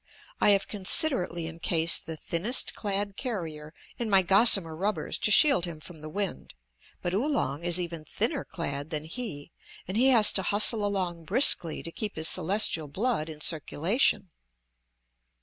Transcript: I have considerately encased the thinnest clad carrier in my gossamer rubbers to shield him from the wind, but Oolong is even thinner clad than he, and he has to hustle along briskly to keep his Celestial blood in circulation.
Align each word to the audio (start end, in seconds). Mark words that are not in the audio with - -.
I 0.39 0.49
have 0.49 0.67
considerately 0.67 1.45
encased 1.45 2.07
the 2.07 2.17
thinnest 2.17 2.73
clad 2.73 3.15
carrier 3.15 3.71
in 3.99 4.09
my 4.09 4.23
gossamer 4.23 4.75
rubbers 4.75 5.19
to 5.19 5.29
shield 5.29 5.65
him 5.65 5.79
from 5.79 5.99
the 5.99 6.09
wind, 6.09 6.55
but 7.03 7.13
Oolong 7.13 7.63
is 7.63 7.79
even 7.79 8.05
thinner 8.05 8.43
clad 8.43 8.89
than 8.89 9.03
he, 9.03 9.51
and 9.87 9.95
he 9.95 10.07
has 10.07 10.31
to 10.31 10.41
hustle 10.41 10.83
along 10.83 11.25
briskly 11.25 11.83
to 11.83 11.91
keep 11.91 12.15
his 12.15 12.27
Celestial 12.27 12.87
blood 12.87 13.29
in 13.29 13.41
circulation. 13.41 14.31